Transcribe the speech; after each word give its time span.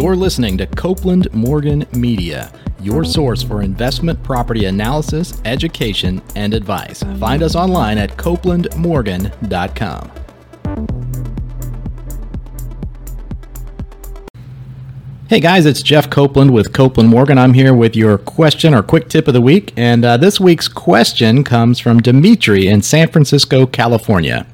You're 0.00 0.14
listening 0.14 0.56
to 0.58 0.66
Copeland 0.68 1.26
Morgan 1.34 1.84
Media, 1.92 2.52
your 2.78 3.04
source 3.04 3.42
for 3.42 3.62
investment 3.62 4.22
property 4.22 4.66
analysis, 4.66 5.42
education, 5.44 6.22
and 6.36 6.54
advice. 6.54 7.02
Find 7.18 7.42
us 7.42 7.56
online 7.56 7.98
at 7.98 8.10
copelandmorgan.com. 8.10 10.12
Hey 15.28 15.40
guys, 15.40 15.66
it's 15.66 15.82
Jeff 15.82 16.08
Copeland 16.08 16.52
with 16.52 16.72
Copeland 16.72 17.10
Morgan. 17.10 17.36
I'm 17.36 17.54
here 17.54 17.74
with 17.74 17.96
your 17.96 18.18
question 18.18 18.74
or 18.74 18.84
quick 18.84 19.08
tip 19.08 19.26
of 19.26 19.34
the 19.34 19.40
week. 19.40 19.72
And 19.76 20.04
uh, 20.04 20.16
this 20.16 20.38
week's 20.38 20.68
question 20.68 21.42
comes 21.42 21.80
from 21.80 21.98
Dimitri 21.98 22.68
in 22.68 22.82
San 22.82 23.08
Francisco, 23.08 23.66
California. 23.66 24.46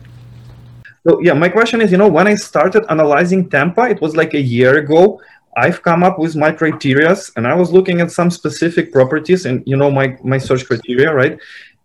So 1.06 1.20
yeah, 1.20 1.34
my 1.34 1.50
question 1.50 1.82
is, 1.82 1.92
you 1.92 1.98
know, 1.98 2.08
when 2.08 2.26
I 2.26 2.34
started 2.34 2.86
analyzing 2.88 3.50
Tampa, 3.50 3.82
it 3.82 4.00
was 4.00 4.16
like 4.16 4.32
a 4.32 4.40
year 4.40 4.78
ago. 4.78 5.20
I've 5.56 5.82
come 5.82 6.02
up 6.02 6.18
with 6.18 6.36
my 6.36 6.50
criterias, 6.52 7.30
and 7.36 7.46
I 7.46 7.54
was 7.54 7.72
looking 7.72 8.00
at 8.00 8.10
some 8.10 8.30
specific 8.30 8.92
properties, 8.92 9.46
and 9.46 9.62
you 9.66 9.76
know, 9.76 9.90
my 9.90 10.16
my 10.22 10.38
search 10.38 10.66
criteria, 10.66 11.12
right? 11.12 11.38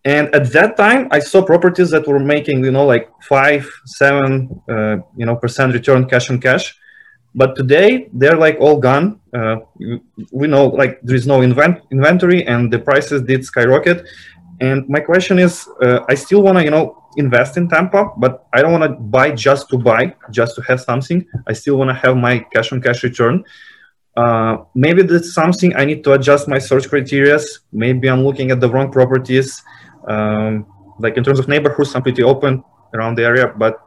And 0.05 0.33
at 0.33 0.51
that 0.53 0.77
time, 0.77 1.07
I 1.11 1.19
saw 1.19 1.43
properties 1.43 1.89
that 1.89 2.07
were 2.07 2.19
making, 2.19 2.63
you 2.63 2.71
know, 2.71 2.85
like 2.85 3.09
five, 3.21 3.69
seven, 3.85 4.61
uh, 4.69 4.97
you 5.17 5.25
know, 5.25 5.35
percent 5.35 5.73
return 5.73 6.07
cash 6.07 6.29
on 6.31 6.39
cash. 6.39 6.75
But 7.35 7.55
today, 7.55 8.09
they're 8.13 8.37
like 8.37 8.57
all 8.59 8.77
gone. 8.79 9.19
Uh, 9.33 9.57
we 10.31 10.47
know 10.47 10.65
like 10.67 10.99
there 11.01 11.15
is 11.15 11.27
no 11.27 11.41
invent- 11.41 11.81
inventory, 11.91 12.45
and 12.47 12.71
the 12.71 12.79
prices 12.79 13.21
did 13.23 13.45
skyrocket. 13.45 14.05
And 14.61 14.87
my 14.89 14.99
question 14.99 15.39
is, 15.39 15.67
uh, 15.81 15.99
I 16.09 16.15
still 16.15 16.41
want 16.41 16.57
to, 16.57 16.63
you 16.63 16.71
know, 16.71 16.98
invest 17.17 17.57
in 17.57 17.67
Tampa, 17.67 18.11
but 18.17 18.47
I 18.53 18.61
don't 18.61 18.71
want 18.71 18.83
to 18.83 18.99
buy 18.99 19.31
just 19.31 19.69
to 19.69 19.77
buy, 19.77 20.15
just 20.31 20.55
to 20.55 20.61
have 20.63 20.81
something. 20.81 21.25
I 21.47 21.53
still 21.53 21.77
want 21.77 21.89
to 21.89 21.95
have 21.95 22.17
my 22.17 22.39
cash 22.39 22.71
on 22.71 22.81
cash 22.81 23.03
return. 23.03 23.43
Uh, 24.15 24.57
maybe 24.75 25.01
that's 25.03 25.33
something 25.33 25.75
I 25.75 25.85
need 25.85 26.03
to 26.03 26.13
adjust 26.13 26.47
my 26.47 26.59
search 26.59 26.89
criteria. 26.89 27.39
Maybe 27.71 28.09
I'm 28.09 28.23
looking 28.23 28.51
at 28.51 28.59
the 28.59 28.69
wrong 28.69 28.91
properties. 28.91 29.61
Um, 30.07 30.65
like 30.99 31.17
in 31.17 31.23
terms 31.23 31.39
of 31.39 31.47
neighborhoods, 31.47 31.95
I'm 31.95 32.03
pretty 32.03 32.23
open 32.23 32.63
around 32.93 33.15
the 33.15 33.23
area, 33.23 33.53
but 33.55 33.79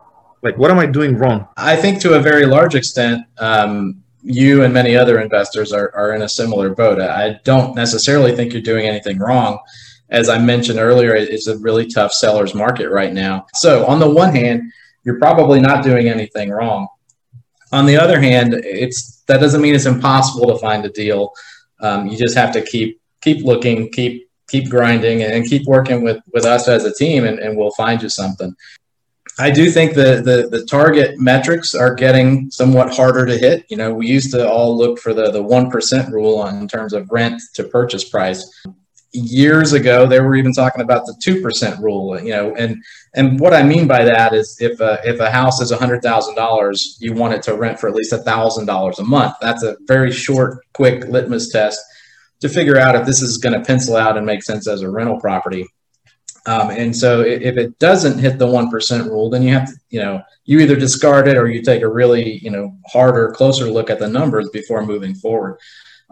like 0.42 0.56
what 0.56 0.70
am 0.70 0.78
I 0.78 0.86
doing 0.86 1.16
wrong? 1.16 1.46
I 1.56 1.76
think 1.76 2.00
to 2.02 2.14
a 2.14 2.20
very 2.20 2.46
large 2.46 2.74
extent, 2.74 3.26
um, 3.38 4.02
you 4.22 4.62
and 4.62 4.72
many 4.72 4.96
other 4.96 5.20
investors 5.20 5.72
are, 5.72 5.92
are 5.94 6.14
in 6.14 6.22
a 6.22 6.28
similar 6.28 6.70
boat. 6.70 7.00
I 7.00 7.40
don't 7.44 7.74
necessarily 7.74 8.34
think 8.34 8.52
you're 8.52 8.62
doing 8.62 8.86
anything 8.86 9.18
wrong 9.18 9.58
as 10.12 10.28
I 10.28 10.38
mentioned 10.38 10.78
earlier, 10.78 11.16
it's 11.16 11.48
a 11.48 11.58
really 11.58 11.86
tough 11.86 12.12
seller's 12.12 12.54
market 12.54 12.90
right 12.90 13.12
now. 13.12 13.46
So, 13.54 13.86
on 13.86 13.98
the 13.98 14.08
one 14.08 14.32
hand, 14.34 14.70
you're 15.04 15.18
probably 15.18 15.58
not 15.58 15.82
doing 15.82 16.08
anything 16.08 16.50
wrong. 16.50 16.86
On 17.72 17.86
the 17.86 17.96
other 17.96 18.20
hand, 18.20 18.54
it's 18.54 19.22
that 19.26 19.40
doesn't 19.40 19.62
mean 19.62 19.74
it's 19.74 19.86
impossible 19.86 20.46
to 20.52 20.58
find 20.58 20.84
a 20.84 20.90
deal. 20.90 21.32
Um, 21.80 22.06
you 22.06 22.18
just 22.18 22.36
have 22.36 22.52
to 22.52 22.62
keep 22.62 23.00
keep 23.22 23.42
looking, 23.42 23.90
keep 23.90 24.28
keep 24.48 24.68
grinding, 24.68 25.22
and 25.22 25.46
keep 25.46 25.66
working 25.66 26.04
with 26.04 26.18
with 26.32 26.44
us 26.44 26.68
as 26.68 26.84
a 26.84 26.94
team, 26.94 27.24
and, 27.24 27.38
and 27.38 27.56
we'll 27.56 27.72
find 27.72 28.02
you 28.02 28.10
something. 28.10 28.54
I 29.38 29.50
do 29.50 29.70
think 29.70 29.94
the, 29.94 30.20
the 30.22 30.54
the 30.54 30.66
target 30.66 31.18
metrics 31.18 31.74
are 31.74 31.94
getting 31.94 32.50
somewhat 32.50 32.94
harder 32.94 33.24
to 33.24 33.38
hit. 33.38 33.64
You 33.70 33.78
know, 33.78 33.94
we 33.94 34.08
used 34.08 34.30
to 34.32 34.46
all 34.46 34.76
look 34.76 34.98
for 34.98 35.14
the 35.14 35.30
the 35.30 35.42
one 35.42 35.70
percent 35.70 36.12
rule 36.12 36.38
on 36.38 36.58
in 36.58 36.68
terms 36.68 36.92
of 36.92 37.10
rent 37.10 37.40
to 37.54 37.64
purchase 37.64 38.06
price 38.06 38.62
years 39.12 39.72
ago 39.74 40.06
they 40.06 40.20
were 40.20 40.34
even 40.34 40.52
talking 40.52 40.80
about 40.80 41.04
the 41.04 41.12
2% 41.24 41.78
rule 41.80 42.18
you 42.20 42.30
know 42.30 42.54
and 42.56 42.82
and 43.14 43.38
what 43.38 43.52
i 43.52 43.62
mean 43.62 43.86
by 43.86 44.04
that 44.04 44.32
is 44.32 44.56
if 44.60 44.80
a, 44.80 45.00
if 45.04 45.20
a 45.20 45.30
house 45.30 45.60
is 45.60 45.70
$100000 45.70 46.96
you 46.98 47.12
want 47.12 47.34
it 47.34 47.42
to 47.42 47.54
rent 47.54 47.78
for 47.78 47.88
at 47.88 47.94
least 47.94 48.12
$1000 48.12 48.98
a 48.98 49.04
month. 49.04 49.34
That's 49.40 49.62
a 49.62 49.76
very 49.82 50.12
short 50.12 50.64
quick 50.72 51.04
litmus 51.08 51.50
test 51.50 51.80
to 52.40 52.48
figure 52.48 52.78
out 52.78 52.96
if 52.96 53.06
this 53.06 53.22
is 53.22 53.38
going 53.38 53.58
to 53.58 53.64
pencil 53.64 53.96
out 53.96 54.16
and 54.16 54.26
make 54.26 54.42
sense 54.42 54.66
as 54.66 54.82
a 54.82 54.90
rental 54.90 55.20
property. 55.20 55.66
Um, 56.46 56.70
and 56.70 56.94
so 56.96 57.20
if 57.20 57.56
it 57.56 57.78
doesn't 57.78 58.18
hit 58.18 58.38
the 58.38 58.46
1% 58.46 59.04
rule 59.06 59.30
then 59.30 59.42
you 59.42 59.52
have 59.52 59.68
to 59.68 59.74
you 59.90 60.00
know 60.00 60.22
you 60.44 60.58
either 60.58 60.74
discard 60.74 61.28
it 61.28 61.36
or 61.36 61.48
you 61.48 61.62
take 61.62 61.82
a 61.82 61.88
really 61.88 62.38
you 62.38 62.50
know 62.50 62.76
harder 62.90 63.30
closer 63.30 63.70
look 63.70 63.90
at 63.90 64.00
the 64.00 64.08
numbers 64.08 64.50
before 64.50 64.84
moving 64.84 65.14
forward 65.14 65.58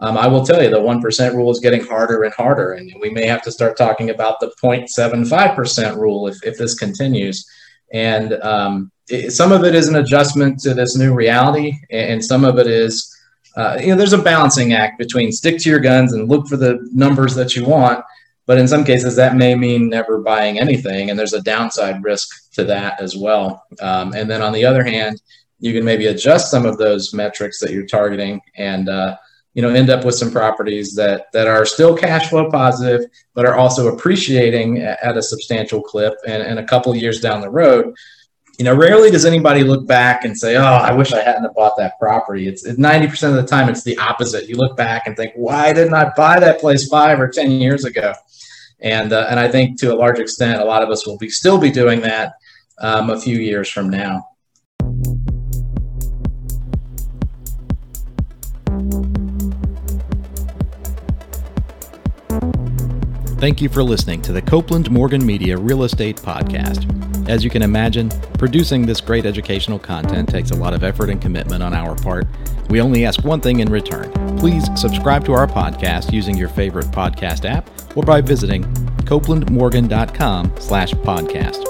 um, 0.01 0.17
I 0.17 0.27
will 0.27 0.43
tell 0.43 0.61
you 0.61 0.69
the 0.69 0.79
1% 0.79 1.33
rule 1.35 1.51
is 1.51 1.59
getting 1.59 1.85
harder 1.85 2.23
and 2.23 2.33
harder. 2.33 2.73
And 2.73 2.91
we 2.99 3.11
may 3.11 3.27
have 3.27 3.43
to 3.43 3.51
start 3.51 3.77
talking 3.77 4.09
about 4.09 4.39
the 4.39 4.51
0.75% 4.61 5.95
rule 5.95 6.27
if, 6.27 6.43
if 6.43 6.57
this 6.57 6.73
continues. 6.73 7.45
And 7.93 8.33
um, 8.41 8.91
it, 9.09 9.31
some 9.31 9.51
of 9.51 9.63
it 9.63 9.75
is 9.75 9.87
an 9.87 9.97
adjustment 9.97 10.59
to 10.61 10.73
this 10.73 10.97
new 10.97 11.13
reality, 11.13 11.73
and 11.91 12.23
some 12.23 12.43
of 12.43 12.57
it 12.57 12.67
is, 12.67 13.15
uh, 13.55 13.77
you 13.79 13.87
know, 13.87 13.95
there's 13.95 14.13
a 14.13 14.21
balancing 14.21 14.73
act 14.73 14.97
between 14.97 15.31
stick 15.31 15.59
to 15.59 15.69
your 15.69 15.79
guns 15.79 16.13
and 16.13 16.29
look 16.29 16.47
for 16.47 16.57
the 16.57 16.79
numbers 16.93 17.35
that 17.35 17.55
you 17.55 17.65
want. 17.65 18.03
But 18.47 18.57
in 18.57 18.67
some 18.67 18.83
cases, 18.83 19.15
that 19.17 19.35
may 19.35 19.55
mean 19.55 19.87
never 19.89 20.19
buying 20.19 20.59
anything, 20.59 21.09
and 21.09 21.19
there's 21.19 21.33
a 21.33 21.41
downside 21.41 22.03
risk 22.03 22.51
to 22.53 22.63
that 22.63 22.99
as 22.99 23.15
well. 23.15 23.65
Um, 23.81 24.13
and 24.13 24.29
then 24.29 24.41
on 24.41 24.53
the 24.53 24.65
other 24.65 24.83
hand, 24.83 25.21
you 25.59 25.73
can 25.73 25.85
maybe 25.85 26.07
adjust 26.07 26.49
some 26.49 26.65
of 26.65 26.77
those 26.77 27.13
metrics 27.13 27.59
that 27.59 27.71
you're 27.71 27.85
targeting 27.85 28.41
and 28.55 28.89
uh, 28.89 29.15
you 29.53 29.61
know 29.61 29.69
end 29.69 29.89
up 29.89 30.05
with 30.05 30.15
some 30.15 30.31
properties 30.31 30.95
that 30.95 31.31
that 31.33 31.47
are 31.47 31.65
still 31.65 31.95
cash 31.95 32.29
flow 32.29 32.49
positive 32.49 33.09
but 33.33 33.45
are 33.45 33.55
also 33.55 33.93
appreciating 33.93 34.79
at 34.79 35.17
a 35.17 35.21
substantial 35.21 35.81
clip 35.81 36.13
and, 36.27 36.41
and 36.41 36.59
a 36.59 36.63
couple 36.63 36.95
years 36.95 37.19
down 37.19 37.41
the 37.41 37.49
road. 37.49 37.93
You 38.57 38.65
know 38.65 38.75
rarely 38.75 39.09
does 39.09 39.25
anybody 39.25 39.63
look 39.63 39.87
back 39.87 40.23
and 40.23 40.37
say 40.37 40.55
oh 40.55 40.63
i 40.63 40.91
wish 40.91 41.13
i 41.13 41.21
hadn't 41.21 41.53
bought 41.55 41.77
that 41.77 41.99
property. 41.99 42.47
It's 42.47 42.67
90% 42.67 43.29
of 43.29 43.35
the 43.35 43.45
time 43.45 43.69
it's 43.69 43.83
the 43.83 43.97
opposite. 43.97 44.47
You 44.47 44.55
look 44.55 44.77
back 44.77 45.07
and 45.07 45.17
think 45.17 45.33
why 45.35 45.73
didn't 45.73 45.93
i 45.93 46.11
buy 46.15 46.39
that 46.39 46.59
place 46.59 46.87
five 46.87 47.19
or 47.19 47.27
ten 47.27 47.51
years 47.51 47.85
ago? 47.85 48.13
And 48.79 49.13
uh, 49.13 49.27
and 49.29 49.39
i 49.39 49.47
think 49.47 49.79
to 49.81 49.93
a 49.93 49.95
large 49.95 50.19
extent 50.19 50.61
a 50.61 50.65
lot 50.65 50.83
of 50.83 50.89
us 50.89 51.05
will 51.05 51.17
be 51.17 51.29
still 51.29 51.57
be 51.57 51.71
doing 51.71 52.01
that 52.01 52.33
um, 52.79 53.09
a 53.09 53.19
few 53.19 53.37
years 53.37 53.69
from 53.69 53.89
now 53.89 54.30
Thank 63.41 63.59
you 63.59 63.69
for 63.69 63.81
listening 63.81 64.21
to 64.21 64.33
the 64.33 64.41
Copeland 64.43 64.91
Morgan 64.91 65.25
Media 65.25 65.57
Real 65.57 65.81
Estate 65.81 66.17
Podcast. 66.17 66.87
As 67.27 67.43
you 67.43 67.49
can 67.49 67.63
imagine, 67.63 68.09
producing 68.37 68.85
this 68.85 69.01
great 69.01 69.25
educational 69.25 69.79
content 69.79 70.29
takes 70.29 70.51
a 70.51 70.55
lot 70.55 70.75
of 70.75 70.83
effort 70.83 71.09
and 71.09 71.19
commitment 71.19 71.63
on 71.63 71.73
our 71.73 71.95
part. 71.95 72.27
We 72.69 72.81
only 72.81 73.03
ask 73.03 73.23
one 73.23 73.41
thing 73.41 73.61
in 73.61 73.69
return. 73.71 74.11
Please 74.37 74.67
subscribe 74.79 75.25
to 75.25 75.33
our 75.33 75.47
podcast 75.47 76.13
using 76.13 76.37
your 76.37 76.49
favorite 76.49 76.85
podcast 76.91 77.49
app 77.49 77.67
or 77.97 78.03
by 78.03 78.21
visiting 78.21 78.63
copelandmorgan.com 79.05 80.53
slash 80.59 80.91
podcast. 80.93 81.65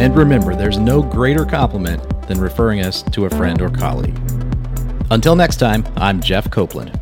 And 0.00 0.16
remember, 0.16 0.56
there's 0.56 0.78
no 0.78 1.02
greater 1.02 1.44
compliment 1.44 2.02
than 2.28 2.40
referring 2.40 2.80
us 2.80 3.02
to 3.02 3.26
a 3.26 3.30
friend 3.30 3.60
or 3.60 3.68
colleague. 3.68 4.18
Until 5.10 5.36
next 5.36 5.56
time, 5.56 5.86
I'm 5.96 6.22
Jeff 6.22 6.50
Copeland. 6.50 6.98